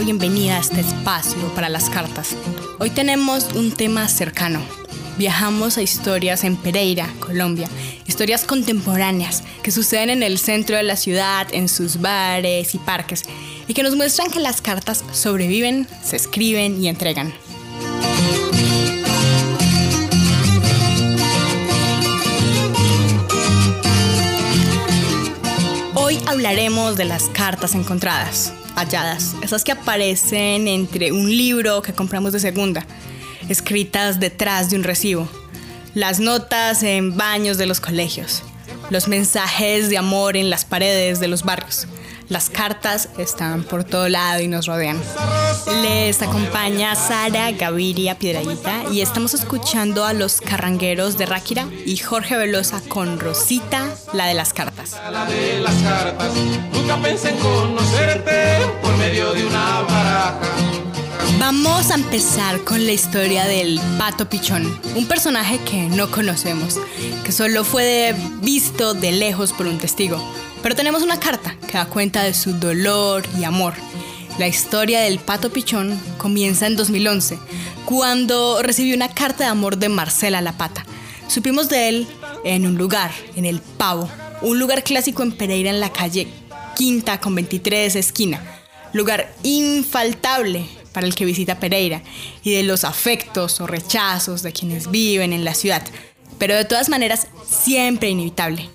bienvenida 0.00 0.56
a 0.56 0.60
este 0.60 0.80
espacio 0.80 1.54
para 1.54 1.68
las 1.68 1.90
cartas. 1.90 2.34
Hoy 2.80 2.90
tenemos 2.90 3.52
un 3.54 3.70
tema 3.70 4.08
cercano. 4.08 4.60
Viajamos 5.18 5.76
a 5.76 5.82
historias 5.82 6.44
en 6.44 6.56
Pereira, 6.56 7.08
Colombia, 7.20 7.68
historias 8.06 8.44
contemporáneas 8.44 9.44
que 9.62 9.70
suceden 9.70 10.10
en 10.10 10.22
el 10.22 10.38
centro 10.38 10.76
de 10.76 10.82
la 10.82 10.96
ciudad, 10.96 11.46
en 11.52 11.68
sus 11.68 12.00
bares 12.00 12.74
y 12.74 12.78
parques, 12.78 13.22
y 13.68 13.74
que 13.74 13.82
nos 13.82 13.94
muestran 13.94 14.30
que 14.30 14.40
las 14.40 14.62
cartas 14.62 15.04
sobreviven, 15.12 15.86
se 16.02 16.16
escriben 16.16 16.82
y 16.82 16.88
entregan. 16.88 17.32
Hoy 25.94 26.18
hablaremos 26.26 26.96
de 26.96 27.04
las 27.04 27.24
cartas 27.24 27.74
encontradas, 27.74 28.54
esas 29.42 29.62
que 29.62 29.70
aparecen 29.70 30.66
entre 30.66 31.12
un 31.12 31.30
libro 31.30 31.82
que 31.82 31.92
compramos 31.92 32.32
de 32.32 32.40
segunda, 32.40 32.84
escritas 33.48 34.18
detrás 34.18 34.70
de 34.70 34.76
un 34.76 34.82
recibo, 34.82 35.28
las 35.94 36.18
notas 36.18 36.82
en 36.82 37.16
baños 37.16 37.58
de 37.58 37.66
los 37.66 37.80
colegios, 37.80 38.42
los 38.90 39.06
mensajes 39.06 39.88
de 39.88 39.98
amor 39.98 40.36
en 40.36 40.50
las 40.50 40.64
paredes 40.64 41.20
de 41.20 41.28
los 41.28 41.44
barrios. 41.44 41.86
Las 42.28 42.50
cartas 42.50 43.08
están 43.18 43.64
por 43.64 43.84
todo 43.84 44.08
lado 44.08 44.40
y 44.40 44.48
nos 44.48 44.66
rodean. 44.66 45.00
Les 45.82 46.22
acompaña 46.22 46.94
Sara 46.94 47.50
Gaviria 47.52 48.18
Piedrayita 48.18 48.84
y 48.90 49.00
estamos 49.00 49.34
escuchando 49.34 50.04
a 50.04 50.12
los 50.12 50.40
carrangueros 50.40 51.18
de 51.18 51.26
Ráquira 51.26 51.66
y 51.84 51.96
Jorge 51.96 52.36
Velosa 52.36 52.80
con 52.88 53.20
Rosita, 53.20 53.88
la 54.12 54.26
de 54.26 54.34
las 54.34 54.52
cartas. 54.52 54.96
La 55.10 55.24
de 55.26 55.60
las 55.60 55.74
cartas, 55.82 56.32
nunca 56.72 56.96
pensé 57.02 57.30
en 57.30 57.38
conocerte 57.38 58.56
por 58.82 58.96
medio 58.96 59.32
de 59.32 59.46
una 59.46 59.80
baraja. 59.82 60.40
Vamos 61.38 61.90
a 61.90 61.94
empezar 61.96 62.62
con 62.62 62.86
la 62.86 62.92
historia 62.92 63.44
del 63.44 63.80
Pato 63.98 64.28
Pichón, 64.28 64.80
un 64.94 65.06
personaje 65.06 65.58
que 65.68 65.88
no 65.88 66.10
conocemos, 66.10 66.78
que 67.24 67.32
solo 67.32 67.64
fue 67.64 68.14
visto 68.40 68.94
de 68.94 69.10
lejos 69.10 69.52
por 69.52 69.66
un 69.66 69.78
testigo. 69.78 70.22
Pero 70.62 70.76
tenemos 70.76 71.02
una 71.02 71.18
carta 71.18 71.56
que 71.66 71.78
da 71.78 71.86
cuenta 71.86 72.22
de 72.22 72.34
su 72.34 72.52
dolor 72.52 73.24
y 73.38 73.44
amor. 73.44 73.74
La 74.38 74.46
historia 74.46 75.00
del 75.00 75.18
Pato 75.18 75.50
Pichón 75.50 76.00
comienza 76.18 76.66
en 76.66 76.76
2011, 76.76 77.38
cuando 77.84 78.62
recibió 78.62 78.94
una 78.94 79.12
carta 79.12 79.44
de 79.44 79.50
amor 79.50 79.76
de 79.76 79.88
Marcela 79.88 80.40
La 80.40 80.56
Pata. 80.56 80.86
Supimos 81.26 81.68
de 81.68 81.88
él 81.88 82.06
en 82.44 82.66
un 82.66 82.76
lugar, 82.76 83.10
en 83.36 83.44
el 83.44 83.60
Pavo, 83.60 84.08
un 84.40 84.58
lugar 84.58 84.84
clásico 84.84 85.22
en 85.22 85.32
Pereira 85.32 85.70
en 85.70 85.80
la 85.80 85.92
calle 85.92 86.28
Quinta 86.76 87.20
con 87.20 87.34
23 87.34 87.96
esquina. 87.96 88.42
Lugar 88.92 89.34
infaltable 89.42 90.66
para 90.92 91.06
el 91.06 91.14
que 91.14 91.24
visita 91.24 91.58
Pereira 91.58 92.02
y 92.42 92.52
de 92.52 92.62
los 92.62 92.84
afectos 92.84 93.60
o 93.60 93.66
rechazos 93.66 94.42
de 94.42 94.52
quienes 94.52 94.90
viven 94.90 95.32
en 95.32 95.44
la 95.44 95.54
ciudad, 95.54 95.82
pero 96.38 96.54
de 96.54 96.64
todas 96.64 96.88
maneras 96.88 97.26
siempre 97.46 98.10
inevitable. 98.10 98.68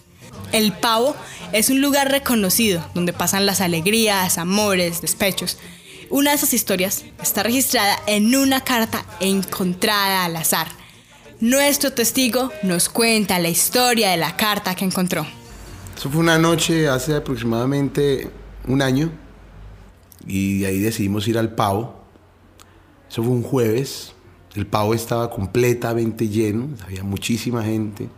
El 0.52 0.72
Pavo 0.72 1.16
es 1.52 1.70
un 1.70 1.82
lugar 1.82 2.10
reconocido 2.10 2.86
donde 2.94 3.14
pasan 3.14 3.46
las 3.46 3.62
alegrías, 3.62 4.38
amores, 4.38 5.02
despechos. 5.02 5.58
Una 6.10 6.32
de 6.32 6.38
esas 6.38 6.54
historias 6.54 7.04
está 7.22 7.44
registrada 7.44 7.98
en 8.08 8.34
una 8.36 8.62
carta 8.62 9.06
encontrada 9.20 10.26
al 10.26 10.36
azar. 10.38 10.68
Nuestro 11.40 11.92
testigo 11.92 12.52
nos 12.64 12.90
cuenta 12.90 13.40
la 13.40 13.50
historia 13.50 14.10
de 14.10 14.18
la 14.18 14.38
carta 14.38 14.74
que 14.74 14.86
encontró. 14.86 15.28
Eso 15.98 16.10
fue 16.10 16.22
una 16.22 16.38
noche 16.38 16.88
hace 16.88 17.16
aproximadamente 17.16 18.30
un 18.68 18.82
año 18.82 19.12
y 20.26 20.60
de 20.60 20.68
ahí 20.68 20.80
decidimos 20.80 21.28
ir 21.28 21.38
al 21.38 21.54
Pavo. 21.54 22.04
Eso 23.10 23.22
fue 23.22 23.34
un 23.34 23.44
jueves. 23.44 24.14
El 24.56 24.66
Pavo 24.66 24.94
estaba 24.94 25.30
completamente 25.30 26.30
lleno, 26.30 26.70
había 26.84 27.04
muchísima 27.04 27.64
gente. 27.64 28.10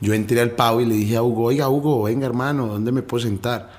Yo 0.00 0.12
entré 0.12 0.40
al 0.40 0.50
Pavo 0.50 0.80
y 0.80 0.86
le 0.86 0.94
dije 0.94 1.16
a 1.16 1.22
Hugo, 1.22 1.44
oiga 1.44 1.68
Hugo, 1.68 2.02
venga 2.02 2.26
hermano, 2.26 2.66
¿dónde 2.66 2.92
me 2.92 3.02
puedo 3.02 3.24
sentar? 3.24 3.70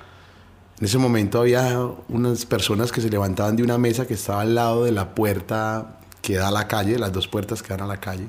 En 0.78 0.84
ese 0.84 0.98
momento 0.98 1.40
había 1.40 1.78
unas 2.08 2.44
personas 2.44 2.92
que 2.92 3.00
se 3.00 3.08
levantaban 3.08 3.56
de 3.56 3.62
una 3.62 3.78
mesa 3.78 4.06
que 4.06 4.14
estaba 4.14 4.42
al 4.42 4.54
lado 4.54 4.84
de 4.84 4.92
la 4.92 5.14
puerta 5.14 5.98
que 6.20 6.36
da 6.36 6.48
a 6.48 6.50
la 6.50 6.68
calle, 6.68 6.98
las 6.98 7.12
dos 7.12 7.28
puertas 7.28 7.62
que 7.62 7.68
dan 7.68 7.82
a 7.82 7.86
la 7.86 7.98
calle. 7.98 8.26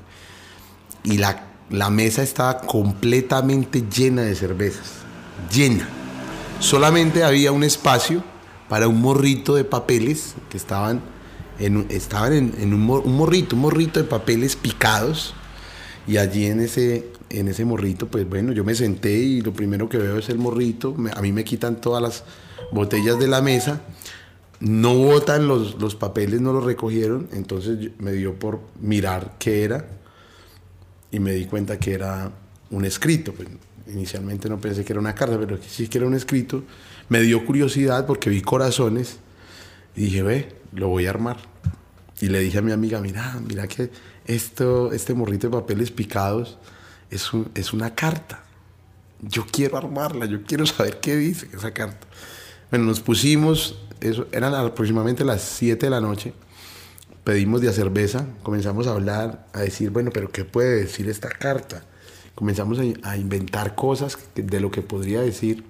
Y 1.04 1.18
la, 1.18 1.44
la 1.70 1.90
mesa 1.90 2.22
estaba 2.22 2.60
completamente 2.60 3.84
llena 3.94 4.22
de 4.22 4.34
cervezas, 4.34 4.92
llena. 5.52 5.88
Solamente 6.60 7.22
había 7.22 7.52
un 7.52 7.64
espacio 7.64 8.22
para 8.68 8.88
un 8.88 9.00
morrito 9.00 9.54
de 9.54 9.64
papeles 9.64 10.34
que 10.48 10.56
estaban 10.56 11.02
en, 11.58 11.86
estaban 11.90 12.32
en, 12.32 12.72
un, 12.72 12.80
morrito, 12.80 13.56
un 13.56 13.62
morrito 13.62 14.00
de 14.00 14.06
papeles 14.06 14.56
picados. 14.56 15.34
Y 16.06 16.16
allí 16.16 16.46
en 16.46 16.60
ese, 16.60 17.12
en 17.30 17.48
ese 17.48 17.64
morrito, 17.64 18.08
pues 18.08 18.28
bueno, 18.28 18.52
yo 18.52 18.64
me 18.64 18.74
senté 18.74 19.12
y 19.12 19.40
lo 19.40 19.52
primero 19.52 19.88
que 19.88 19.98
veo 19.98 20.18
es 20.18 20.28
el 20.28 20.38
morrito. 20.38 20.94
Me, 20.94 21.10
a 21.10 21.20
mí 21.20 21.32
me 21.32 21.44
quitan 21.44 21.80
todas 21.80 22.02
las 22.02 22.24
botellas 22.72 23.18
de 23.18 23.28
la 23.28 23.42
mesa. 23.42 23.82
No 24.60 24.94
botan 24.94 25.46
los, 25.46 25.80
los 25.80 25.94
papeles, 25.94 26.40
no 26.40 26.52
los 26.52 26.64
recogieron. 26.64 27.28
Entonces 27.32 27.90
me 27.98 28.12
dio 28.12 28.38
por 28.38 28.60
mirar 28.80 29.36
qué 29.38 29.64
era. 29.64 29.86
Y 31.10 31.20
me 31.20 31.32
di 31.32 31.44
cuenta 31.44 31.78
que 31.78 31.92
era 31.92 32.32
un 32.70 32.84
escrito. 32.84 33.32
Pues, 33.32 33.48
inicialmente 33.88 34.48
no 34.48 34.58
pensé 34.58 34.84
que 34.84 34.92
era 34.92 35.00
una 35.00 35.14
carta, 35.14 35.38
pero 35.38 35.58
sí 35.66 35.88
que 35.88 35.98
era 35.98 36.06
un 36.06 36.14
escrito. 36.14 36.64
Me 37.08 37.20
dio 37.20 37.44
curiosidad 37.44 38.06
porque 38.06 38.30
vi 38.30 38.40
corazones. 38.40 39.18
Y 39.94 40.04
dije, 40.04 40.22
ve, 40.22 40.48
lo 40.72 40.88
voy 40.88 41.06
a 41.06 41.10
armar. 41.10 41.36
Y 42.20 42.28
le 42.28 42.40
dije 42.40 42.58
a 42.58 42.62
mi 42.62 42.72
amiga, 42.72 43.00
mira, 43.00 43.38
mira 43.46 43.68
que 43.68 43.90
esto, 44.26 44.92
este 44.92 45.14
morrito 45.14 45.48
de 45.48 45.52
papeles 45.52 45.90
picados 45.90 46.58
es, 47.10 47.32
un, 47.32 47.50
es 47.54 47.72
una 47.72 47.94
carta. 47.94 48.42
Yo 49.20 49.46
quiero 49.50 49.76
armarla, 49.76 50.26
yo 50.26 50.42
quiero 50.44 50.66
saber 50.66 51.00
qué 51.00 51.16
dice 51.16 51.48
esa 51.52 51.72
carta. 51.72 52.06
Bueno, 52.70 52.84
nos 52.86 53.00
pusimos, 53.00 53.78
eso, 54.00 54.26
eran 54.32 54.54
aproximadamente 54.54 55.24
las 55.24 55.42
7 55.42 55.86
de 55.86 55.90
la 55.90 56.00
noche, 56.00 56.34
pedimos 57.24 57.60
de 57.60 57.72
cerveza, 57.72 58.26
comenzamos 58.42 58.86
a 58.86 58.92
hablar, 58.92 59.46
a 59.52 59.60
decir, 59.60 59.90
bueno, 59.90 60.10
pero 60.12 60.30
¿qué 60.30 60.44
puede 60.44 60.80
decir 60.80 61.08
esta 61.08 61.28
carta? 61.28 61.82
Comenzamos 62.34 62.78
a, 62.78 63.10
a 63.10 63.16
inventar 63.16 63.74
cosas 63.74 64.18
de 64.34 64.60
lo 64.60 64.70
que 64.70 64.82
podría 64.82 65.20
decir 65.20 65.64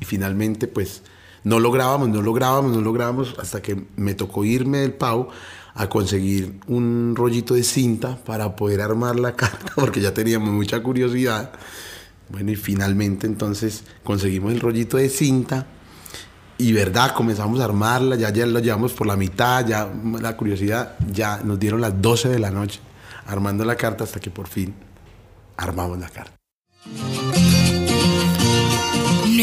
y 0.00 0.04
finalmente 0.04 0.66
pues 0.66 1.02
no 1.44 1.60
lográbamos, 1.60 2.08
no 2.08 2.22
lográbamos, 2.22 2.72
no 2.72 2.80
lográbamos 2.80 3.36
hasta 3.38 3.62
que 3.62 3.84
me 3.96 4.14
tocó 4.14 4.44
irme 4.44 4.78
del 4.78 4.92
pavo 4.92 5.28
a 5.76 5.88
conseguir 5.88 6.58
un 6.66 7.14
rollito 7.14 7.54
de 7.54 7.62
cinta 7.62 8.16
para 8.16 8.56
poder 8.56 8.80
armar 8.80 9.18
la 9.18 9.36
carta 9.36 9.72
porque 9.74 10.00
ya 10.00 10.12
teníamos 10.12 10.50
mucha 10.50 10.82
curiosidad. 10.82 11.52
Bueno, 12.28 12.50
y 12.50 12.56
finalmente 12.56 13.26
entonces 13.26 13.84
conseguimos 14.02 14.52
el 14.52 14.60
rollito 14.60 14.96
de 14.96 15.08
cinta 15.08 15.66
y 16.58 16.72
verdad, 16.72 17.14
comenzamos 17.14 17.60
a 17.60 17.64
armarla, 17.64 18.16
ya, 18.16 18.30
ya 18.30 18.46
lo 18.46 18.58
llevamos 18.58 18.94
por 18.94 19.06
la 19.06 19.14
mitad, 19.14 19.64
ya 19.66 19.88
la 20.20 20.36
curiosidad, 20.36 20.96
ya 21.12 21.40
nos 21.44 21.60
dieron 21.60 21.80
las 21.82 22.00
12 22.00 22.30
de 22.30 22.38
la 22.38 22.50
noche 22.50 22.80
armando 23.26 23.64
la 23.64 23.76
carta 23.76 24.04
hasta 24.04 24.20
que 24.20 24.30
por 24.30 24.48
fin 24.48 24.74
armamos 25.56 25.98
la 25.98 26.08
carta. 26.08 26.32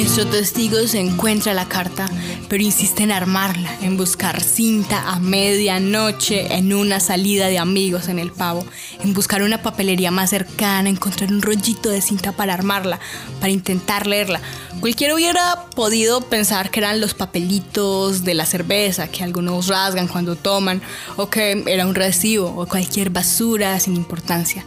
Nuestro 0.03 0.27
testigo 0.27 0.85
se 0.85 0.99
encuentra 0.99 1.53
la 1.53 1.69
carta, 1.69 2.09
pero 2.49 2.61
insiste 2.61 3.03
en 3.03 3.11
armarla, 3.13 3.73
en 3.81 3.95
buscar 3.95 4.43
cinta 4.43 5.09
a 5.09 5.17
medianoche, 5.19 6.55
en 6.55 6.73
una 6.73 6.99
salida 6.99 7.47
de 7.47 7.57
amigos 7.57 8.09
en 8.09 8.19
el 8.19 8.29
pavo, 8.29 8.65
en 9.01 9.13
buscar 9.13 9.43
una 9.43 9.61
papelería 9.61 10.11
más 10.11 10.31
cercana, 10.31 10.89
encontrar 10.89 11.31
un 11.31 11.41
rollito 11.41 11.89
de 11.89 12.01
cinta 12.01 12.33
para 12.33 12.53
armarla, 12.53 12.99
para 13.39 13.53
intentar 13.53 14.05
leerla. 14.05 14.41
Cualquiera 14.81 15.15
hubiera 15.15 15.67
podido 15.73 16.19
pensar 16.19 16.69
que 16.69 16.81
eran 16.81 16.99
los 16.99 17.13
papelitos 17.13 18.25
de 18.25 18.33
la 18.33 18.45
cerveza 18.45 19.07
que 19.07 19.23
algunos 19.23 19.67
rasgan 19.67 20.09
cuando 20.09 20.35
toman, 20.35 20.81
o 21.15 21.29
que 21.29 21.63
era 21.65 21.87
un 21.87 21.95
recibo, 21.95 22.53
o 22.57 22.67
cualquier 22.67 23.09
basura 23.09 23.79
sin 23.79 23.95
importancia. 23.95 24.65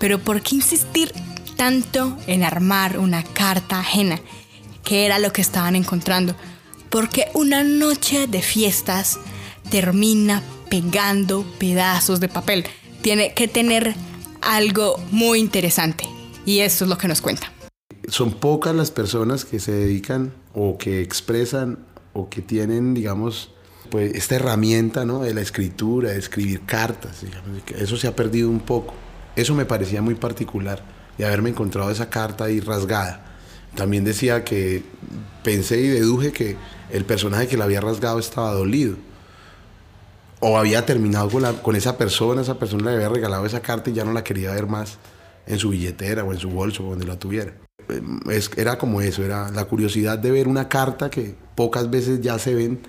Pero 0.00 0.18
¿por 0.18 0.42
qué 0.42 0.56
insistir 0.56 1.14
tanto 1.56 2.18
en 2.26 2.42
armar 2.42 2.98
una 2.98 3.22
carta 3.22 3.78
ajena? 3.78 4.20
Qué 4.84 5.06
era 5.06 5.18
lo 5.18 5.32
que 5.32 5.40
estaban 5.40 5.76
encontrando. 5.76 6.34
Porque 6.90 7.28
una 7.34 7.64
noche 7.64 8.26
de 8.26 8.42
fiestas 8.42 9.18
termina 9.70 10.42
pegando 10.68 11.44
pedazos 11.58 12.20
de 12.20 12.28
papel. 12.28 12.64
Tiene 13.00 13.34
que 13.34 13.48
tener 13.48 13.94
algo 14.40 14.98
muy 15.10 15.38
interesante. 15.38 16.04
Y 16.44 16.60
eso 16.60 16.84
es 16.84 16.90
lo 16.90 16.98
que 16.98 17.08
nos 17.08 17.20
cuenta. 17.20 17.52
Son 18.08 18.32
pocas 18.32 18.74
las 18.74 18.90
personas 18.90 19.44
que 19.44 19.60
se 19.60 19.72
dedican 19.72 20.34
o 20.54 20.76
que 20.76 21.00
expresan 21.00 21.78
o 22.12 22.28
que 22.28 22.42
tienen, 22.42 22.94
digamos, 22.94 23.50
pues 23.90 24.14
esta 24.14 24.34
herramienta 24.34 25.04
¿no? 25.04 25.20
de 25.22 25.32
la 25.32 25.40
escritura, 25.40 26.10
de 26.10 26.18
escribir 26.18 26.62
cartas. 26.66 27.22
Eso 27.76 27.96
se 27.96 28.08
ha 28.08 28.16
perdido 28.16 28.50
un 28.50 28.60
poco. 28.60 28.94
Eso 29.36 29.54
me 29.54 29.64
parecía 29.64 30.02
muy 30.02 30.14
particular 30.14 30.84
de 31.16 31.24
haberme 31.24 31.50
encontrado 31.50 31.90
esa 31.90 32.10
carta 32.10 32.44
ahí 32.44 32.60
rasgada 32.60 33.31
también 33.74 34.04
decía 34.04 34.44
que 34.44 34.82
pensé 35.42 35.80
y 35.80 35.88
deduje 35.88 36.32
que 36.32 36.56
el 36.90 37.04
personaje 37.04 37.48
que 37.48 37.56
la 37.56 37.64
había 37.64 37.80
rasgado 37.80 38.18
estaba 38.18 38.52
dolido, 38.52 38.96
o 40.40 40.58
había 40.58 40.84
terminado 40.84 41.30
con, 41.30 41.42
la- 41.42 41.52
con 41.52 41.76
esa 41.76 41.96
persona, 41.96 42.42
esa 42.42 42.58
persona 42.58 42.90
le 42.90 42.96
había 42.96 43.08
regalado 43.08 43.46
esa 43.46 43.60
carta 43.60 43.90
y 43.90 43.92
ya 43.92 44.04
no 44.04 44.12
la 44.12 44.24
quería 44.24 44.52
ver 44.52 44.66
más 44.66 44.98
en 45.46 45.58
su 45.58 45.70
billetera 45.70 46.24
o 46.24 46.32
en 46.32 46.38
su 46.38 46.50
bolso 46.50 46.84
o 46.86 46.90
donde 46.90 47.06
la 47.06 47.18
tuviera. 47.18 47.52
Eh, 47.88 48.40
era 48.56 48.76
como 48.78 49.00
eso, 49.00 49.24
era 49.24 49.50
la 49.50 49.64
curiosidad 49.66 50.18
de 50.18 50.30
ver 50.30 50.48
una 50.48 50.68
carta 50.68 51.10
que 51.10 51.34
pocas 51.54 51.90
veces 51.90 52.20
ya 52.20 52.38
se 52.38 52.54
ven 52.54 52.80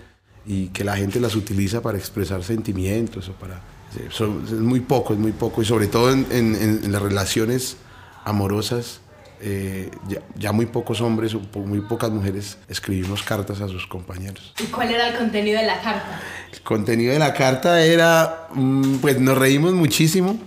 y 0.46 0.68
que 0.70 0.84
la 0.84 0.98
gente 0.98 1.20
las 1.20 1.36
utiliza 1.36 1.82
para 1.82 1.98
expresar 1.98 2.44
sentimientos 2.44 3.30
o 3.30 3.34
para... 3.34 3.62
son- 4.10 4.44
es 4.46 4.52
muy 4.54 4.80
poco, 4.82 5.14
es 5.14 5.20
muy 5.20 5.32
poco 5.32 5.62
y 5.62 5.66
sobre 5.66 5.88
todo 5.88 6.12
en 6.12 6.92
las 6.92 7.02
relaciones 7.02 7.78
amorosas 8.26 9.00
eh, 9.46 9.92
ya, 10.08 10.22
ya 10.36 10.54
muy 10.54 10.68
pocos 10.68 11.02
hombres 11.02 11.36
o 11.36 11.42
muy 11.60 11.82
pocas 11.82 12.10
mujeres 12.10 12.58
escribimos 12.70 13.24
cartas 13.24 13.60
a 13.60 13.68
sus 13.68 13.86
compañeros. 13.86 14.54
¿Y 14.58 14.68
cuál 14.68 14.90
era 14.90 15.10
el 15.10 15.18
contenido 15.18 15.60
de 15.60 15.68
la 15.68 15.82
carta? 15.82 16.22
El 16.54 16.62
contenido 16.62 17.12
de 17.12 17.20
la 17.20 17.34
carta 17.34 17.84
era, 17.84 18.48
mm, 18.54 19.00
pues 19.00 19.20
nos 19.20 19.38
reímos 19.38 19.74
muchísimo. 19.74 20.40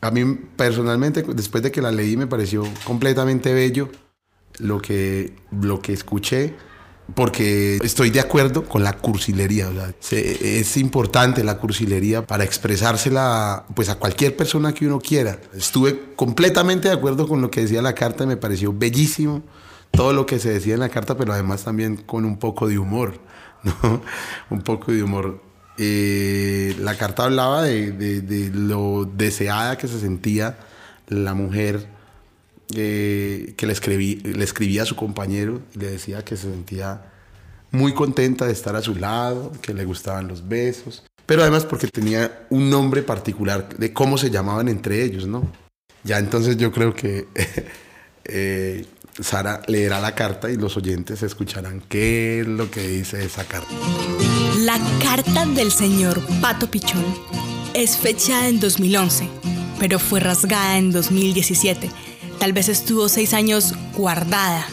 A 0.00 0.12
mí 0.12 0.38
personalmente, 0.54 1.24
después 1.34 1.64
de 1.64 1.72
que 1.72 1.82
la 1.82 1.90
leí, 1.90 2.16
me 2.16 2.28
pareció 2.28 2.62
completamente 2.84 3.52
bello 3.52 3.90
lo 4.58 4.80
que, 4.80 5.32
lo 5.50 5.82
que 5.82 5.92
escuché, 5.92 6.54
porque 7.14 7.78
estoy 7.82 8.10
de 8.10 8.20
acuerdo 8.20 8.64
con 8.64 8.82
la 8.82 8.92
cursilería. 8.92 9.68
es 10.10 10.76
importante 10.76 11.42
la 11.42 11.58
cursilería 11.58 12.26
para 12.26 12.44
expresársela 12.44 13.64
pues, 13.74 13.88
a 13.88 13.96
cualquier 13.96 14.36
persona 14.36 14.72
que 14.72 14.86
uno 14.86 15.00
quiera. 15.00 15.38
Estuve 15.54 16.14
completamente 16.16 16.88
de 16.88 16.94
acuerdo 16.94 17.26
con 17.26 17.40
lo 17.40 17.50
que 17.50 17.62
decía 17.62 17.82
la 17.82 17.94
carta, 17.94 18.26
me 18.26 18.36
pareció 18.36 18.72
bellísimo 18.72 19.42
todo 19.90 20.12
lo 20.12 20.26
que 20.26 20.38
se 20.38 20.50
decía 20.50 20.74
en 20.74 20.80
la 20.80 20.90
carta, 20.90 21.16
pero 21.16 21.32
además 21.32 21.64
también 21.64 21.96
con 21.96 22.24
un 22.24 22.38
poco 22.38 22.68
de 22.68 22.78
humor. 22.78 23.14
Un 24.50 24.62
poco 24.62 24.92
de 24.92 25.02
humor. 25.02 25.42
Eh, 25.78 26.76
la 26.78 26.96
carta 26.96 27.24
hablaba 27.24 27.62
de 27.62 28.50
lo 28.54 29.04
deseada 29.04 29.76
que 29.76 29.88
se 29.88 29.98
sentía 29.98 30.58
la 31.08 31.34
mujer 31.34 31.97
eh, 32.74 33.54
que 33.56 33.66
le, 33.66 33.72
escribí, 33.72 34.16
le 34.16 34.44
escribía 34.44 34.82
a 34.82 34.86
su 34.86 34.96
compañero 34.96 35.60
y 35.74 35.78
le 35.78 35.90
decía 35.90 36.24
que 36.24 36.36
se 36.36 36.50
sentía 36.50 37.02
muy 37.70 37.92
contenta 37.92 38.46
de 38.46 38.52
estar 38.52 38.76
a 38.76 38.82
su 38.82 38.94
lado, 38.94 39.52
que 39.62 39.74
le 39.74 39.84
gustaban 39.84 40.28
los 40.28 40.48
besos, 40.48 41.04
pero 41.26 41.42
además 41.42 41.64
porque 41.64 41.88
tenía 41.88 42.46
un 42.50 42.70
nombre 42.70 43.02
particular 43.02 43.68
de 43.76 43.92
cómo 43.92 44.16
se 44.16 44.30
llamaban 44.30 44.68
entre 44.68 45.04
ellos, 45.04 45.26
¿no? 45.26 45.50
Ya 46.04 46.18
entonces 46.18 46.56
yo 46.56 46.72
creo 46.72 46.94
que 46.94 47.26
eh, 48.24 48.86
Sara 49.20 49.62
leerá 49.66 50.00
la 50.00 50.14
carta 50.14 50.50
y 50.50 50.56
los 50.56 50.76
oyentes 50.76 51.22
escucharán 51.22 51.82
qué 51.88 52.40
es 52.40 52.46
lo 52.46 52.70
que 52.70 52.86
dice 52.86 53.24
esa 53.24 53.44
carta. 53.44 53.68
La 54.60 54.78
carta 55.02 55.44
del 55.46 55.70
señor 55.70 56.20
Pato 56.40 56.70
Pichón 56.70 57.04
es 57.74 57.96
fechada 57.96 58.48
en 58.48 58.60
2011, 58.60 59.28
pero 59.78 59.98
fue 59.98 60.20
rasgada 60.20 60.78
en 60.78 60.92
2017. 60.92 61.90
Tal 62.38 62.52
vez 62.52 62.68
estuvo 62.68 63.08
seis 63.08 63.34
años 63.34 63.74
guardada, 63.96 64.64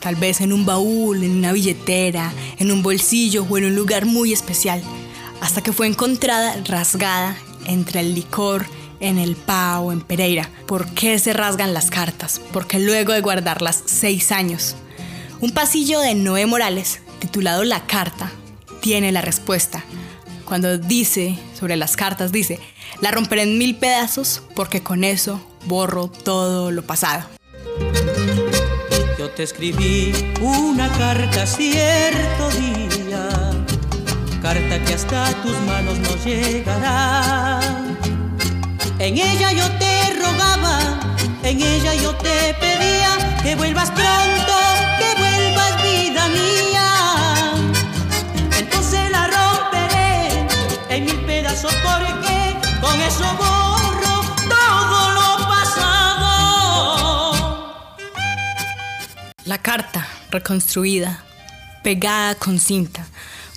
tal 0.00 0.16
vez 0.16 0.40
en 0.40 0.52
un 0.52 0.66
baúl, 0.66 1.22
en 1.22 1.36
una 1.36 1.52
billetera, 1.52 2.32
en 2.58 2.72
un 2.72 2.82
bolsillo 2.82 3.46
o 3.48 3.58
en 3.58 3.66
un 3.66 3.76
lugar 3.76 4.06
muy 4.06 4.32
especial, 4.32 4.82
hasta 5.40 5.62
que 5.62 5.72
fue 5.72 5.86
encontrada 5.86 6.56
rasgada 6.64 7.36
entre 7.66 8.00
el 8.00 8.16
licor, 8.16 8.66
en 8.98 9.18
el 9.18 9.36
Pau, 9.36 9.92
en 9.92 10.00
Pereira. 10.00 10.50
¿Por 10.66 10.88
qué 10.94 11.18
se 11.20 11.32
rasgan 11.32 11.74
las 11.74 11.90
cartas? 11.90 12.40
Porque 12.52 12.80
luego 12.80 13.12
de 13.12 13.20
guardarlas 13.20 13.82
seis 13.86 14.32
años, 14.32 14.74
un 15.40 15.52
pasillo 15.52 16.00
de 16.00 16.16
Noé 16.16 16.46
Morales, 16.46 17.00
titulado 17.20 17.62
La 17.62 17.86
Carta, 17.86 18.32
tiene 18.80 19.12
la 19.12 19.20
respuesta. 19.20 19.84
Cuando 20.44 20.76
dice 20.76 21.38
sobre 21.58 21.76
las 21.76 21.96
cartas, 21.96 22.32
dice, 22.32 22.58
la 23.00 23.12
romperé 23.12 23.42
en 23.42 23.58
mil 23.58 23.76
pedazos 23.76 24.42
porque 24.54 24.82
con 24.82 25.04
eso 25.04 25.40
borro 25.64 26.08
todo 26.08 26.70
lo 26.70 26.82
pasado. 26.82 27.24
Yo 29.18 29.30
te 29.30 29.44
escribí 29.44 30.12
una 30.40 30.90
carta 30.98 31.46
cierto 31.46 32.50
día, 32.50 33.28
carta 34.40 34.84
que 34.84 34.94
hasta 34.94 35.32
tus 35.42 35.58
manos 35.60 35.98
no 35.98 36.16
llegará. 36.24 37.60
En 38.98 39.18
ella 39.18 39.52
yo 39.52 39.68
te 39.78 40.14
rogaba, 40.20 40.78
en 41.42 41.60
ella 41.60 41.94
yo 41.94 42.14
te 42.16 42.54
pedía 42.54 43.40
que 43.42 43.54
vuelvas 43.56 43.90
pronto, 43.90 44.54
que 44.98 45.20
vuelvas 45.20 45.82
vida 45.82 46.28
mía. 46.28 47.52
Entonces 48.58 49.10
la 49.10 49.26
romperé 49.28 50.46
en 50.88 51.04
mil 51.04 51.20
pedazos 51.24 51.74
porque 51.82 52.56
con 52.80 53.00
eso 53.00 53.24
borro 53.38 53.81
La 59.44 59.58
carta, 59.58 60.06
reconstruida, 60.30 61.24
pegada 61.82 62.36
con 62.36 62.60
cinta, 62.60 63.06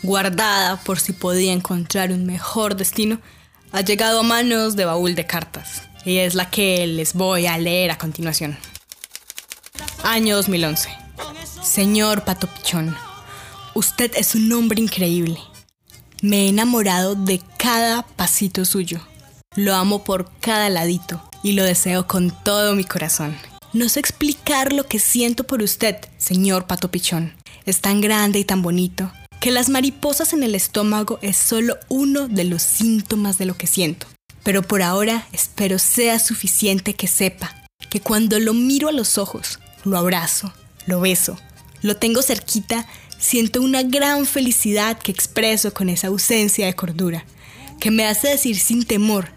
guardada 0.01 0.77
por 0.77 0.99
si 0.99 1.13
podía 1.13 1.53
encontrar 1.53 2.11
un 2.11 2.25
mejor 2.25 2.75
destino, 2.75 3.19
ha 3.71 3.81
llegado 3.81 4.21
a 4.21 4.23
manos 4.23 4.75
de 4.75 4.85
baúl 4.85 5.13
de 5.13 5.27
cartas. 5.27 5.83
Y 6.03 6.17
es 6.17 6.33
la 6.33 6.49
que 6.49 6.87
les 6.87 7.13
voy 7.13 7.45
a 7.45 7.57
leer 7.59 7.91
a 7.91 7.99
continuación. 7.99 8.57
Año 10.03 10.35
2011. 10.37 10.89
Señor 11.63 12.23
Pato 12.23 12.47
Pichón, 12.47 12.95
usted 13.75 14.11
es 14.15 14.33
un 14.33 14.51
hombre 14.53 14.81
increíble. 14.81 15.39
Me 16.21 16.45
he 16.45 16.49
enamorado 16.49 17.13
de 17.13 17.41
cada 17.57 18.01
pasito 18.01 18.65
suyo. 18.65 18.99
Lo 19.55 19.75
amo 19.75 20.03
por 20.03 20.31
cada 20.39 20.69
ladito 20.69 21.21
y 21.43 21.53
lo 21.53 21.63
deseo 21.63 22.07
con 22.07 22.31
todo 22.43 22.75
mi 22.75 22.85
corazón. 22.85 23.38
No 23.75 23.89
sé 23.89 24.00
explicar 24.00 24.72
lo 24.72 24.86
que 24.86 25.00
siento 25.00 25.44
por 25.44 25.62
usted, 25.62 25.98
señor 26.18 26.66
Pato 26.66 26.92
Pichón. 26.92 27.33
Es 27.66 27.81
tan 27.81 28.00
grande 28.00 28.39
y 28.39 28.45
tan 28.45 28.62
bonito 28.62 29.12
que 29.42 29.51
las 29.51 29.68
mariposas 29.68 30.31
en 30.31 30.44
el 30.44 30.56
estómago 30.56 31.19
es 31.22 31.36
solo 31.36 31.75
uno 31.89 32.30
de 32.30 32.45
los 32.45 32.62
síntomas 32.62 33.38
de 33.38 33.44
lo 33.44 33.57
que 33.57 33.68
siento. 33.68 34.07
Pero 34.44 34.62
por 34.62 34.81
ahora 34.81 35.27
espero 35.33 35.77
sea 35.77 36.19
suficiente 36.19 36.94
que 36.94 37.10
sepa 37.10 37.54
que 37.89 38.00
cuando 38.00 38.39
lo 38.39 38.53
miro 38.53 38.88
a 38.88 38.94
los 38.94 39.17
ojos, 39.17 39.60
lo 39.84 39.98
abrazo, 39.98 40.53
lo 40.86 41.01
beso, 41.01 41.38
lo 41.82 41.98
tengo 41.98 42.22
cerquita, 42.22 42.88
siento 43.20 43.62
una 43.62 43.84
gran 43.84 44.25
felicidad 44.25 44.98
que 44.98 45.12
expreso 45.12 45.74
con 45.74 45.89
esa 45.89 46.08
ausencia 46.08 46.65
de 46.65 46.75
cordura, 46.75 47.25
que 47.82 47.91
me 47.91 48.05
hace 48.05 48.29
decir 48.29 48.58
sin 48.58 48.86
temor 48.86 49.27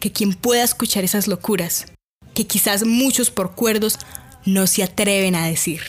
que 0.00 0.10
quien 0.10 0.34
pueda 0.34 0.64
escuchar 0.64 1.04
esas 1.04 1.28
locuras, 1.28 1.86
que 2.34 2.46
quizás 2.46 2.84
muchos 2.84 3.30
por 3.30 3.54
cuerdos 3.54 3.98
no 4.44 4.66
se 4.66 4.82
atreven 4.82 5.34
a 5.34 5.46
decir. 5.46 5.80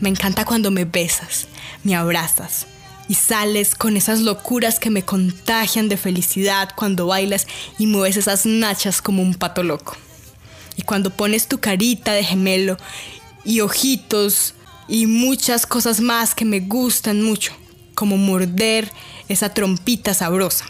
Me 0.00 0.08
encanta 0.08 0.44
cuando 0.44 0.70
me 0.70 0.84
besas, 0.84 1.46
me 1.82 1.94
abrazas 1.94 2.66
y 3.08 3.14
sales 3.14 3.74
con 3.74 3.96
esas 3.96 4.20
locuras 4.20 4.78
que 4.78 4.90
me 4.90 5.04
contagian 5.04 5.88
de 5.88 5.96
felicidad 5.96 6.70
cuando 6.74 7.06
bailas 7.06 7.46
y 7.78 7.86
mueves 7.86 8.16
esas 8.16 8.46
nachas 8.46 9.00
como 9.00 9.22
un 9.22 9.34
pato 9.34 9.62
loco. 9.62 9.96
Y 10.76 10.82
cuando 10.82 11.10
pones 11.10 11.48
tu 11.48 11.58
carita 11.58 12.12
de 12.12 12.24
gemelo 12.24 12.76
y 13.44 13.60
ojitos 13.60 14.54
y 14.88 15.06
muchas 15.06 15.66
cosas 15.66 16.00
más 16.00 16.34
que 16.34 16.44
me 16.44 16.60
gustan 16.60 17.22
mucho, 17.22 17.52
como 17.94 18.16
morder 18.16 18.90
esa 19.28 19.54
trompita 19.54 20.12
sabrosa. 20.12 20.66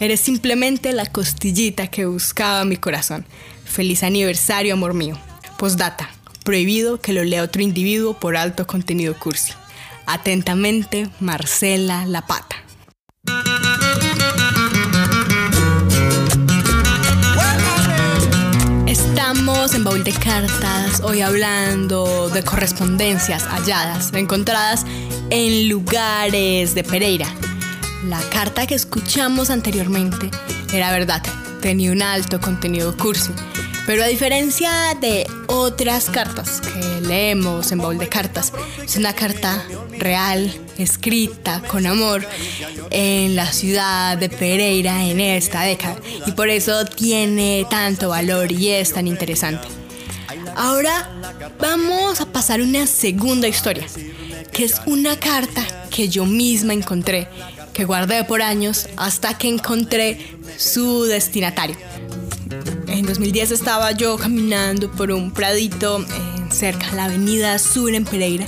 Eres 0.00 0.20
simplemente 0.20 0.92
la 0.92 1.06
costillita 1.06 1.88
que 1.88 2.06
buscaba 2.06 2.64
mi 2.64 2.76
corazón. 2.76 3.26
Feliz 3.64 4.04
aniversario, 4.04 4.74
amor 4.74 4.94
mío. 4.94 5.18
Postdata. 5.58 6.08
Prohibido 6.44 7.00
que 7.00 7.12
lo 7.12 7.24
lea 7.24 7.42
otro 7.42 7.62
individuo 7.62 8.14
por 8.14 8.36
alto 8.36 8.66
contenido 8.66 9.18
cursi. 9.18 9.52
Atentamente, 10.06 11.10
Marcela 11.18 12.06
La 12.06 12.26
Pata. 12.26 12.56
Estamos 18.86 19.74
en 19.74 19.84
Baúl 19.84 20.04
de 20.04 20.12
Cartas, 20.12 21.00
hoy 21.02 21.20
hablando 21.20 22.30
de 22.30 22.42
correspondencias 22.44 23.42
halladas, 23.42 24.12
encontradas 24.14 24.86
en 25.28 25.68
lugares 25.68 26.74
de 26.74 26.84
Pereira. 26.84 27.26
La 28.04 28.20
carta 28.30 28.64
que 28.66 28.76
escuchamos 28.76 29.50
anteriormente 29.50 30.30
era 30.72 30.92
verdad, 30.92 31.20
tenía 31.60 31.90
un 31.90 32.00
alto 32.00 32.40
contenido 32.40 32.96
cursi, 32.96 33.32
pero 33.86 34.04
a 34.04 34.06
diferencia 34.06 34.70
de 35.00 35.26
otras 35.48 36.08
cartas 36.08 36.60
que 36.60 37.00
leemos 37.00 37.72
en 37.72 37.78
Baúl 37.78 37.98
de 37.98 38.08
Cartas, 38.08 38.52
es 38.84 38.94
una 38.94 39.14
carta 39.14 39.64
real, 39.98 40.54
escrita 40.78 41.60
con 41.62 41.86
amor 41.86 42.24
en 42.90 43.34
la 43.34 43.52
ciudad 43.52 44.16
de 44.16 44.28
Pereira 44.28 45.04
en 45.04 45.18
esta 45.18 45.62
década 45.62 45.96
y 46.24 46.30
por 46.32 46.50
eso 46.50 46.84
tiene 46.84 47.66
tanto 47.68 48.10
valor 48.10 48.52
y 48.52 48.68
es 48.68 48.92
tan 48.92 49.08
interesante. 49.08 49.66
Ahora 50.54 51.10
vamos 51.60 52.20
a 52.20 52.26
pasar 52.26 52.60
una 52.62 52.86
segunda 52.86 53.48
historia, 53.48 53.86
que 54.52 54.64
es 54.64 54.80
una 54.86 55.16
carta 55.18 55.64
que 55.90 56.08
yo 56.08 56.24
misma 56.26 56.74
encontré, 56.74 57.28
que 57.78 57.84
guardé 57.84 58.24
por 58.24 58.42
años 58.42 58.88
hasta 58.96 59.38
que 59.38 59.46
encontré 59.46 60.36
su 60.56 61.04
destinatario. 61.04 61.76
En 62.88 63.06
2010 63.06 63.52
estaba 63.52 63.92
yo 63.92 64.16
caminando 64.16 64.90
por 64.90 65.12
un 65.12 65.30
pradito 65.30 66.04
cerca 66.50 66.90
de 66.90 66.96
la 66.96 67.04
avenida 67.04 67.56
Sur 67.60 67.94
en 67.94 68.04
Pereira 68.04 68.46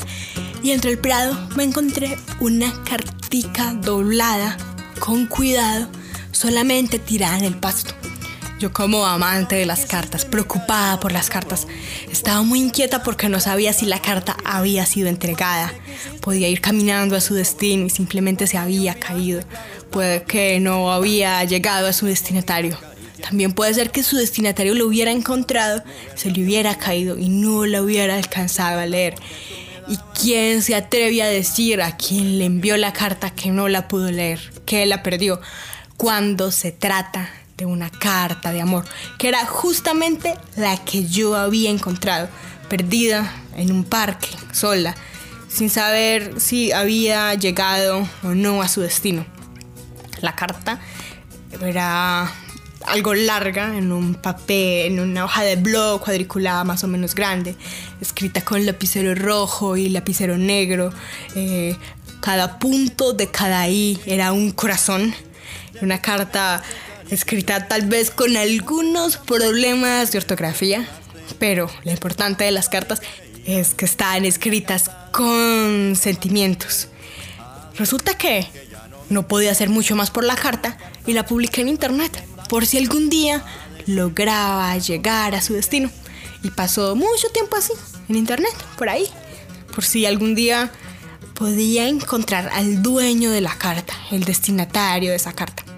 y 0.64 0.72
entre 0.72 0.90
el 0.90 0.98
prado 0.98 1.38
me 1.54 1.62
encontré 1.62 2.18
una 2.40 2.72
cartica 2.82 3.72
doblada 3.74 4.56
con 4.98 5.26
cuidado 5.26 5.88
solamente 6.32 6.98
tirada 6.98 7.38
en 7.38 7.44
el 7.44 7.54
pasto. 7.54 7.99
Yo 8.60 8.74
como 8.74 9.06
amante 9.06 9.56
de 9.56 9.64
las 9.64 9.86
cartas, 9.86 10.26
preocupada 10.26 11.00
por 11.00 11.12
las 11.12 11.30
cartas, 11.30 11.66
estaba 12.12 12.42
muy 12.42 12.60
inquieta 12.60 13.02
porque 13.02 13.30
no 13.30 13.40
sabía 13.40 13.72
si 13.72 13.86
la 13.86 14.02
carta 14.02 14.36
había 14.44 14.84
sido 14.84 15.08
entregada. 15.08 15.72
Podía 16.20 16.46
ir 16.46 16.60
caminando 16.60 17.16
a 17.16 17.22
su 17.22 17.32
destino 17.32 17.86
y 17.86 17.88
simplemente 17.88 18.46
se 18.46 18.58
había 18.58 18.96
caído. 18.96 19.40
Puede 19.90 20.24
que 20.24 20.60
no 20.60 20.92
había 20.92 21.42
llegado 21.44 21.86
a 21.86 21.94
su 21.94 22.04
destinatario. 22.04 22.76
También 23.22 23.54
puede 23.54 23.72
ser 23.72 23.92
que 23.92 24.02
su 24.02 24.18
destinatario 24.18 24.74
lo 24.74 24.86
hubiera 24.86 25.10
encontrado, 25.10 25.82
se 26.14 26.30
le 26.30 26.44
hubiera 26.44 26.76
caído 26.76 27.16
y 27.16 27.30
no 27.30 27.64
la 27.64 27.80
hubiera 27.80 28.14
alcanzado 28.16 28.78
a 28.78 28.84
leer. 28.84 29.14
¿Y 29.88 29.96
quién 30.20 30.60
se 30.60 30.74
atreve 30.74 31.22
a 31.22 31.28
decir 31.28 31.80
a 31.80 31.96
quien 31.96 32.38
le 32.38 32.44
envió 32.44 32.76
la 32.76 32.92
carta 32.92 33.30
que 33.30 33.52
no 33.52 33.68
la 33.68 33.88
pudo 33.88 34.10
leer, 34.12 34.52
que 34.66 34.84
la 34.84 35.02
perdió? 35.02 35.40
Cuando 35.96 36.50
se 36.50 36.72
trata 36.72 37.30
una 37.66 37.90
carta 37.90 38.52
de 38.52 38.60
amor, 38.60 38.84
que 39.18 39.28
era 39.28 39.44
justamente 39.46 40.34
la 40.56 40.76
que 40.84 41.06
yo 41.06 41.36
había 41.36 41.70
encontrado, 41.70 42.28
perdida 42.68 43.32
en 43.56 43.72
un 43.72 43.84
parque, 43.84 44.28
sola, 44.52 44.94
sin 45.48 45.70
saber 45.70 46.40
si 46.40 46.72
había 46.72 47.34
llegado 47.34 48.08
o 48.22 48.28
no 48.28 48.62
a 48.62 48.68
su 48.68 48.80
destino. 48.80 49.26
La 50.20 50.36
carta 50.36 50.80
era 51.60 52.32
algo 52.86 53.14
larga, 53.14 53.76
en 53.76 53.92
un 53.92 54.14
papel, 54.14 54.92
en 54.92 55.00
una 55.00 55.24
hoja 55.24 55.42
de 55.42 55.56
blog 55.56 56.02
cuadriculada 56.02 56.64
más 56.64 56.84
o 56.84 56.88
menos 56.88 57.14
grande, 57.14 57.56
escrita 58.00 58.42
con 58.42 58.64
lapicero 58.64 59.14
rojo 59.14 59.76
y 59.76 59.88
lapicero 59.88 60.38
negro. 60.38 60.92
Eh, 61.34 61.76
cada 62.20 62.58
punto 62.58 63.12
de 63.12 63.28
cada 63.28 63.68
I 63.68 63.98
era 64.06 64.32
un 64.32 64.52
corazón. 64.52 65.14
Una 65.82 66.00
carta 66.02 66.62
escrita 67.10 67.68
tal 67.68 67.82
vez 67.82 68.10
con 68.10 68.36
algunos 68.36 69.16
problemas 69.16 70.12
de 70.12 70.18
ortografía, 70.18 70.88
pero 71.38 71.70
lo 71.84 71.90
importante 71.90 72.44
de 72.44 72.52
las 72.52 72.68
cartas 72.68 73.00
es 73.44 73.74
que 73.74 73.84
están 73.84 74.24
escritas 74.24 74.90
con 75.12 75.96
sentimientos. 75.96 76.88
Resulta 77.76 78.14
que 78.14 78.46
no 79.08 79.26
podía 79.26 79.50
hacer 79.50 79.68
mucho 79.68 79.96
más 79.96 80.10
por 80.10 80.24
la 80.24 80.36
carta 80.36 80.78
y 81.06 81.12
la 81.12 81.26
publiqué 81.26 81.62
en 81.62 81.68
internet, 81.68 82.24
por 82.48 82.66
si 82.66 82.78
algún 82.78 83.10
día 83.10 83.44
lograba 83.86 84.76
llegar 84.78 85.34
a 85.34 85.42
su 85.42 85.54
destino. 85.54 85.90
Y 86.42 86.50
pasó 86.50 86.96
mucho 86.96 87.28
tiempo 87.32 87.56
así, 87.56 87.72
en 88.08 88.16
internet, 88.16 88.54
por 88.78 88.88
ahí, 88.88 89.06
por 89.74 89.84
si 89.84 90.06
algún 90.06 90.34
día 90.34 90.70
podía 91.34 91.88
encontrar 91.88 92.48
al 92.52 92.82
dueño 92.82 93.30
de 93.30 93.40
la 93.40 93.56
carta, 93.56 93.94
el 94.10 94.24
destinatario 94.24 95.10
de 95.10 95.16
esa 95.16 95.32
carta. 95.32 95.69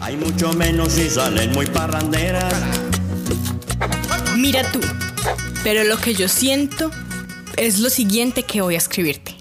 Hay 0.00 0.16
mucho 0.16 0.52
menos 0.52 0.92
si 0.92 1.08
salen 1.08 1.52
muy 1.52 1.66
parranderas. 1.66 2.54
Mira 4.36 4.70
tú, 4.70 4.80
pero 5.64 5.84
lo 5.84 5.96
que 5.98 6.14
yo 6.14 6.28
siento 6.28 6.90
es 7.56 7.78
lo 7.78 7.88
siguiente 7.88 8.42
que 8.42 8.60
voy 8.60 8.74
a 8.74 8.78
escribirte. 8.78 9.34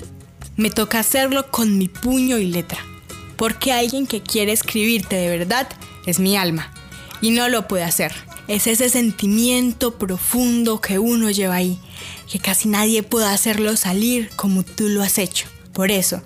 Me 0.56 0.70
toca 0.70 1.00
hacerlo 1.00 1.52
con 1.52 1.78
mi 1.78 1.90
puño 1.90 2.38
y 2.38 2.46
letra, 2.46 2.80
porque 3.36 3.74
alguien 3.74 4.08
que 4.08 4.22
quiere 4.22 4.54
escribirte 4.54 5.18
de 5.18 5.38
verdad 5.38 5.68
es 6.06 6.20
mi 6.20 6.38
alma, 6.38 6.72
y 7.22 7.32
no 7.32 7.50
lo 7.50 7.68
puede 7.68 7.84
hacer. 7.84 8.14
Es 8.48 8.68
ese 8.68 8.90
sentimiento 8.90 9.98
profundo 9.98 10.80
que 10.80 10.98
uno 10.98 11.30
lleva 11.30 11.56
ahí, 11.56 11.78
que 12.32 12.40
casi 12.40 12.70
nadie 12.70 13.04
puede 13.04 13.28
hacerlo 13.28 13.76
salir 13.76 14.30
como 14.36 14.64
tú 14.64 14.88
lo 14.88 15.04
has 15.04 15.18
hecho. 15.18 15.48
Por 15.74 15.92
eso, 15.92 16.22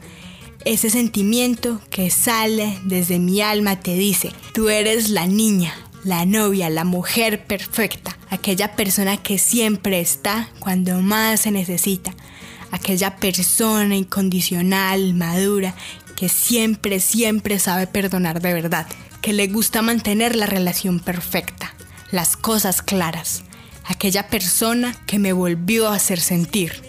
ese 0.66 0.89
sentimiento 0.89 1.80
que 1.89 2.10
sale 2.10 2.80
desde 2.84 3.20
mi 3.20 3.42
alma 3.42 3.80
te 3.80 3.94
dice, 3.94 4.32
tú 4.54 4.70
eres 4.70 5.10
la 5.10 5.25
niña, 5.25 5.74
la 6.04 6.25
novia, 6.25 6.70
la 6.70 6.84
mujer 6.84 7.46
perfecta, 7.46 8.18
aquella 8.30 8.75
persona 8.75 9.18
que 9.18 9.38
siempre 9.38 10.00
está 10.00 10.50
cuando 10.60 11.01
más 11.01 11.42
se 11.42 11.51
necesita, 11.51 12.13
aquella 12.72 13.16
persona 13.16 13.96
incondicional, 13.96 15.13
madura, 15.13 15.75
que 16.16 16.30
siempre, 16.30 17.00
siempre 17.00 17.60
sabe 17.60 17.88
perdonar 17.88 18.42
de 18.42 18.54
verdad, 18.54 18.88
que 19.22 19.34
le 19.34 19.48
gusta 19.48 19.82
mantener 19.82 20.36
la 20.36 20.46
relación 20.46 21.00
perfecta, 21.00 21.74
las 22.12 22.36
cosas 22.36 22.82
claras, 22.82 23.44
aquella 23.86 24.28
persona 24.28 24.94
que 25.06 25.20
me 25.20 25.32
volvió 25.34 25.88
a 25.88 25.96
hacer 25.96 26.20
sentir 26.20 26.88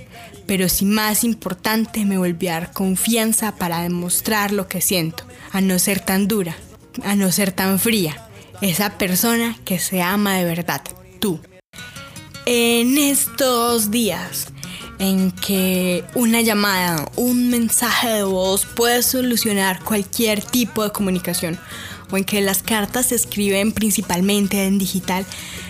pero 0.51 0.69
si 0.69 0.85
más 0.85 1.23
importante 1.23 2.05
me 2.05 2.19
volví 2.19 2.49
a 2.49 2.55
dar 2.55 2.73
confianza 2.73 3.55
para 3.55 3.83
demostrar 3.83 4.51
lo 4.51 4.67
que 4.67 4.81
siento, 4.81 5.23
a 5.53 5.61
no 5.61 5.79
ser 5.79 6.01
tan 6.01 6.27
dura, 6.27 6.57
a 7.05 7.15
no 7.15 7.31
ser 7.31 7.53
tan 7.53 7.79
fría, 7.79 8.27
esa 8.61 8.99
persona 8.99 9.57
que 9.65 9.79
se 9.79 10.03
ama 10.03 10.35
de 10.39 10.45
verdad, 10.45 10.83
tú. 11.21 11.39
En 12.47 12.99
estos 12.99 13.93
días 13.93 14.49
en 14.99 15.31
que 15.31 16.03
una 16.17 16.41
llamada, 16.41 17.09
un 17.15 17.49
mensaje 17.49 18.09
de 18.09 18.25
voz 18.25 18.67
puede 18.67 19.05
solucionar 19.05 19.85
cualquier 19.85 20.43
tipo 20.43 20.83
de 20.83 20.91
comunicación, 20.91 21.61
o 22.11 22.17
en 22.17 22.25
que 22.25 22.41
las 22.41 22.65
cartas 22.65 23.07
se 23.07 23.15
escriben 23.15 23.71
principalmente 23.71 24.67
en 24.67 24.81
digital, 24.81 25.25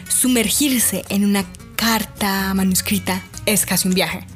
sumergirse 0.08 1.04
en 1.10 1.26
una 1.26 1.44
carta 1.76 2.54
manuscrita 2.54 3.22
es 3.44 3.66
casi 3.66 3.86
un 3.86 3.92
viaje. 3.92 4.26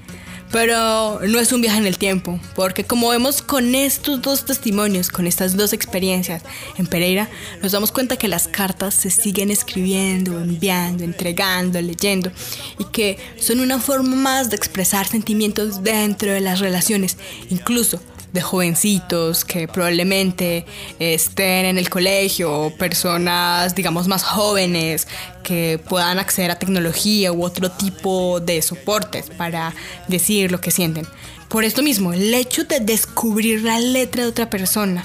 Pero 0.54 1.18
no 1.26 1.40
es 1.40 1.50
un 1.50 1.62
viaje 1.62 1.78
en 1.78 1.86
el 1.86 1.98
tiempo, 1.98 2.38
porque 2.54 2.84
como 2.84 3.08
vemos 3.08 3.42
con 3.42 3.74
estos 3.74 4.22
dos 4.22 4.44
testimonios, 4.44 5.08
con 5.08 5.26
estas 5.26 5.56
dos 5.56 5.72
experiencias 5.72 6.44
en 6.78 6.86
Pereira, 6.86 7.28
nos 7.60 7.72
damos 7.72 7.90
cuenta 7.90 8.16
que 8.16 8.28
las 8.28 8.46
cartas 8.46 8.94
se 8.94 9.10
siguen 9.10 9.50
escribiendo, 9.50 10.40
enviando, 10.40 11.02
entregando, 11.02 11.80
leyendo, 11.80 12.30
y 12.78 12.84
que 12.84 13.18
son 13.36 13.58
una 13.58 13.80
forma 13.80 14.14
más 14.14 14.48
de 14.50 14.54
expresar 14.54 15.08
sentimientos 15.08 15.82
dentro 15.82 16.30
de 16.30 16.40
las 16.40 16.60
relaciones, 16.60 17.16
incluso 17.50 18.00
de 18.34 18.42
jovencitos 18.42 19.44
que 19.44 19.68
probablemente 19.68 20.66
estén 20.98 21.66
en 21.66 21.78
el 21.78 21.88
colegio 21.88 22.52
o 22.52 22.70
personas, 22.76 23.76
digamos, 23.76 24.08
más 24.08 24.24
jóvenes 24.24 25.06
que 25.44 25.80
puedan 25.88 26.18
acceder 26.18 26.50
a 26.50 26.58
tecnología 26.58 27.32
u 27.32 27.44
otro 27.44 27.70
tipo 27.70 28.40
de 28.40 28.60
soportes 28.60 29.30
para 29.30 29.72
decir 30.08 30.50
lo 30.50 30.60
que 30.60 30.72
sienten. 30.72 31.06
Por 31.48 31.62
esto 31.62 31.84
mismo, 31.84 32.12
el 32.12 32.34
hecho 32.34 32.64
de 32.64 32.80
descubrir 32.80 33.62
la 33.62 33.78
letra 33.78 34.24
de 34.24 34.30
otra 34.30 34.50
persona, 34.50 35.04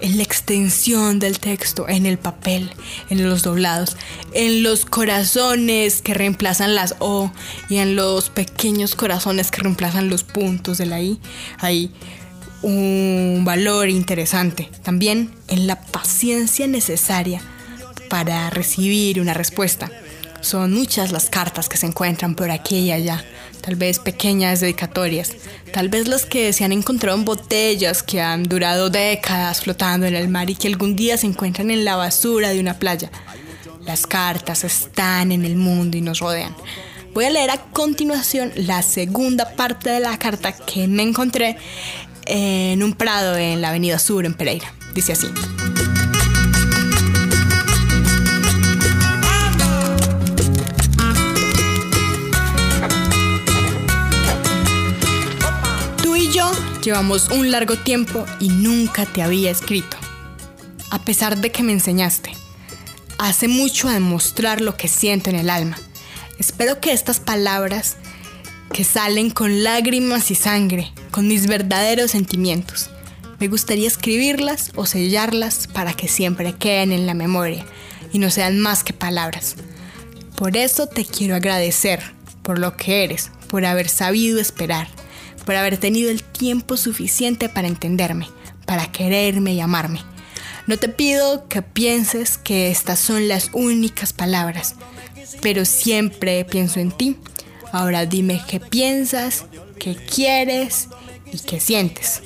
en 0.00 0.16
la 0.16 0.22
extensión 0.22 1.18
del 1.18 1.40
texto, 1.40 1.86
en 1.86 2.06
el 2.06 2.16
papel, 2.16 2.70
en 3.10 3.28
los 3.28 3.42
doblados, 3.42 3.98
en 4.32 4.62
los 4.62 4.86
corazones 4.86 6.00
que 6.00 6.14
reemplazan 6.14 6.74
las 6.74 6.94
O 6.98 7.30
y 7.68 7.76
en 7.76 7.94
los 7.94 8.30
pequeños 8.30 8.94
corazones 8.94 9.50
que 9.50 9.60
reemplazan 9.60 10.08
los 10.08 10.24
puntos 10.24 10.78
de 10.78 10.86
la 10.86 11.00
I, 11.02 11.20
ahí 11.58 11.92
un 12.64 13.42
valor 13.44 13.90
interesante. 13.90 14.70
También 14.82 15.30
en 15.48 15.66
la 15.66 15.80
paciencia 15.80 16.66
necesaria 16.66 17.42
para 18.08 18.48
recibir 18.50 19.20
una 19.20 19.34
respuesta. 19.34 19.90
Son 20.40 20.72
muchas 20.72 21.12
las 21.12 21.30
cartas 21.30 21.68
que 21.68 21.76
se 21.76 21.86
encuentran 21.86 22.34
por 22.34 22.50
aquí 22.50 22.78
y 22.78 22.92
allá, 22.92 23.24
tal 23.60 23.76
vez 23.76 23.98
pequeñas 23.98 24.60
dedicatorias, 24.60 25.32
tal 25.72 25.88
vez 25.88 26.06
las 26.08 26.26
que 26.26 26.52
se 26.52 26.64
han 26.64 26.72
encontrado 26.72 27.16
en 27.16 27.24
botellas 27.24 28.02
que 28.02 28.20
han 28.20 28.42
durado 28.42 28.90
décadas 28.90 29.62
flotando 29.62 30.06
en 30.06 30.14
el 30.14 30.28
mar 30.28 30.50
y 30.50 30.54
que 30.54 30.68
algún 30.68 30.96
día 30.96 31.16
se 31.16 31.26
encuentran 31.26 31.70
en 31.70 31.84
la 31.84 31.96
basura 31.96 32.50
de 32.50 32.60
una 32.60 32.78
playa. 32.78 33.10
Las 33.86 34.06
cartas 34.06 34.64
están 34.64 35.32
en 35.32 35.44
el 35.44 35.56
mundo 35.56 35.96
y 35.96 36.00
nos 36.00 36.20
rodean. 36.20 36.54
Voy 37.14 37.26
a 37.26 37.30
leer 37.30 37.50
a 37.50 37.58
continuación 37.58 38.50
la 38.56 38.82
segunda 38.82 39.54
parte 39.54 39.88
de 39.88 40.00
la 40.00 40.18
carta 40.18 40.50
que 40.50 40.88
me 40.88 41.04
encontré 41.04 41.56
en 42.26 42.82
un 42.82 42.94
prado 42.94 43.36
en 43.36 43.60
la 43.60 43.70
Avenida 43.70 43.98
Sur, 43.98 44.26
en 44.26 44.34
Pereira. 44.34 44.72
Dice 44.94 45.12
así. 45.12 45.28
Tú 56.02 56.16
y 56.16 56.32
yo 56.32 56.50
llevamos 56.82 57.30
un 57.30 57.50
largo 57.50 57.76
tiempo 57.76 58.24
y 58.40 58.48
nunca 58.48 59.06
te 59.06 59.22
había 59.22 59.50
escrito. 59.50 59.96
A 60.90 60.98
pesar 61.00 61.38
de 61.38 61.50
que 61.50 61.62
me 61.62 61.72
enseñaste. 61.72 62.32
Hace 63.18 63.48
mucho 63.48 63.88
a 63.88 63.92
demostrar 63.92 64.60
lo 64.60 64.76
que 64.76 64.88
siento 64.88 65.30
en 65.30 65.36
el 65.36 65.50
alma. 65.50 65.78
Espero 66.38 66.80
que 66.80 66.92
estas 66.92 67.20
palabras 67.20 67.96
que 68.72 68.84
salen 68.84 69.30
con 69.30 69.62
lágrimas 69.62 70.30
y 70.32 70.34
sangre, 70.34 70.92
con 71.14 71.28
mis 71.28 71.46
verdaderos 71.46 72.10
sentimientos. 72.10 72.90
Me 73.38 73.46
gustaría 73.46 73.86
escribirlas 73.86 74.72
o 74.74 74.84
sellarlas 74.84 75.68
para 75.68 75.92
que 75.92 76.08
siempre 76.08 76.54
queden 76.54 76.90
en 76.90 77.06
la 77.06 77.14
memoria 77.14 77.64
y 78.12 78.18
no 78.18 78.32
sean 78.32 78.58
más 78.58 78.82
que 78.82 78.94
palabras. 78.94 79.54
Por 80.34 80.56
eso 80.56 80.88
te 80.88 81.04
quiero 81.04 81.36
agradecer 81.36 82.00
por 82.42 82.58
lo 82.58 82.76
que 82.76 83.04
eres, 83.04 83.30
por 83.48 83.64
haber 83.64 83.88
sabido 83.88 84.40
esperar, 84.40 84.88
por 85.46 85.54
haber 85.54 85.78
tenido 85.78 86.10
el 86.10 86.24
tiempo 86.24 86.76
suficiente 86.76 87.48
para 87.48 87.68
entenderme, 87.68 88.26
para 88.66 88.90
quererme 88.90 89.54
y 89.54 89.60
amarme. 89.60 90.00
No 90.66 90.78
te 90.78 90.88
pido 90.88 91.46
que 91.46 91.62
pienses 91.62 92.38
que 92.38 92.72
estas 92.72 92.98
son 92.98 93.28
las 93.28 93.50
únicas 93.52 94.12
palabras, 94.12 94.74
pero 95.40 95.64
siempre 95.64 96.44
pienso 96.44 96.80
en 96.80 96.90
ti. 96.90 97.18
Ahora 97.70 98.04
dime 98.04 98.42
qué 98.48 98.58
piensas, 98.58 99.44
qué 99.78 99.94
quieres 99.94 100.88
qué 101.42 101.60
sientes. 101.60 102.22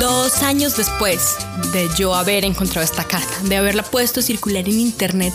Dos 0.00 0.42
años 0.42 0.76
después 0.76 1.36
de 1.72 1.88
yo 1.96 2.14
haber 2.14 2.44
encontrado 2.44 2.84
esta 2.84 3.04
carta, 3.04 3.32
de 3.44 3.56
haberla 3.56 3.82
puesto 3.82 4.20
a 4.20 4.22
circular 4.22 4.68
en 4.68 4.78
internet, 4.78 5.34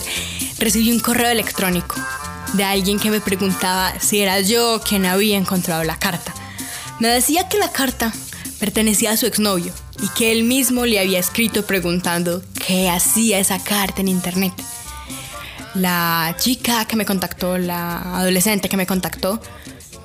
recibí 0.58 0.90
un 0.90 1.00
correo 1.00 1.30
electrónico 1.30 1.96
de 2.54 2.64
alguien 2.64 2.98
que 2.98 3.10
me 3.10 3.20
preguntaba 3.20 3.92
si 4.00 4.20
era 4.20 4.40
yo 4.40 4.80
quien 4.80 5.04
había 5.06 5.36
encontrado 5.36 5.84
la 5.84 5.98
carta. 5.98 6.32
Me 7.00 7.08
decía 7.08 7.48
que 7.48 7.58
la 7.58 7.72
carta 7.72 8.12
pertenecía 8.58 9.10
a 9.10 9.16
su 9.16 9.26
exnovio 9.26 9.72
y 10.02 10.08
que 10.16 10.32
él 10.32 10.44
mismo 10.44 10.86
le 10.86 10.98
había 10.98 11.18
escrito 11.18 11.66
preguntando 11.66 12.42
qué 12.66 12.88
hacía 12.88 13.38
esa 13.38 13.62
carta 13.62 14.00
en 14.00 14.08
internet. 14.08 14.52
La 15.74 16.36
chica 16.38 16.84
que 16.84 16.96
me 16.96 17.04
contactó, 17.04 17.58
la 17.58 18.18
adolescente 18.18 18.68
que 18.68 18.76
me 18.76 18.86
contactó, 18.86 19.40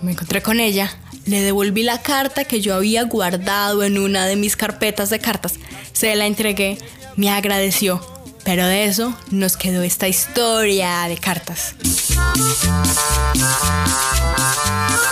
me 0.02 0.12
encontré 0.12 0.42
con 0.42 0.60
ella 0.60 0.92
le 1.30 1.42
devolví 1.42 1.84
la 1.84 2.02
carta 2.02 2.44
que 2.44 2.60
yo 2.60 2.74
había 2.74 3.04
guardado 3.04 3.84
en 3.84 4.00
una 4.00 4.26
de 4.26 4.36
mis 4.36 4.56
carpetas 4.56 5.10
de 5.10 5.20
cartas. 5.20 5.56
Se 5.94 6.16
la 6.16 6.26
entregué, 6.26 6.78
me 7.16 7.30
agradeció, 7.30 8.02
pero 8.44 8.66
de 8.66 8.86
eso 8.86 9.16
nos 9.30 9.56
quedó 9.56 9.84
esta 9.84 10.08
historia 10.08 11.08
de 11.08 11.18
cartas. 11.18 11.76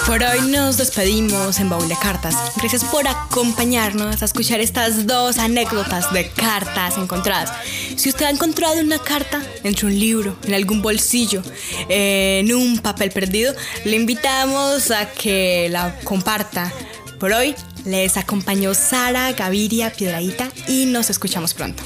Por 0.08 0.24
hoy 0.24 0.40
nos 0.50 0.78
despedimos 0.78 1.60
en 1.60 1.70
Baúl 1.70 1.90
de 1.90 1.96
Cartas. 1.96 2.34
Gracias 2.56 2.86
por 2.86 3.08
acompañarnos 3.08 4.22
a 4.22 4.26
escuchar 4.26 4.62
estas 4.62 5.06
dos 5.06 5.38
anécdotas 5.38 6.14
de 6.14 6.30
cartas 6.30 6.98
encontradas. 6.98 7.52
Si 7.98 8.10
usted 8.10 8.26
ha 8.26 8.30
encontrado 8.30 8.80
una 8.80 9.00
carta 9.00 9.44
entre 9.64 9.86
un 9.86 10.00
libro, 10.00 10.38
en 10.46 10.54
algún 10.54 10.82
bolsillo, 10.82 11.44
en 11.90 12.52
un 12.56 12.80
papel 12.80 13.12
perdido, 13.12 13.54
le 13.84 13.98
invitamos 13.98 14.92
a 14.92 15.12
que 15.12 15.68
la 15.70 16.00
comparta. 16.06 16.72
Por 17.20 17.34
hoy 17.34 17.54
les 17.84 18.16
acompañó 18.16 18.74
Sara 18.74 19.34
Gaviria 19.34 19.92
Piedradita 19.92 20.48
y 20.68 20.86
nos 20.86 21.10
escuchamos 21.10 21.54
pronto. 21.54 21.84